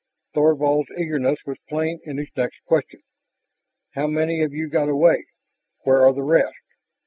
Thorvald's 0.33 0.89
eagerness 0.97 1.37
was 1.45 1.59
plain 1.69 1.99
in 2.03 2.17
his 2.17 2.31
next 2.35 2.61
question: 2.65 3.03
"How 3.93 4.07
many 4.07 4.41
of 4.41 4.51
you 4.51 4.67
got 4.67 4.89
away? 4.89 5.27
Where 5.83 6.01
are 6.07 6.11
the 6.13 6.23
rest?" 6.23 6.55